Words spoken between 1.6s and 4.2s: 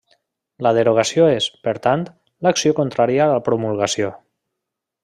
per tant, l'acció contrària a la promulgació.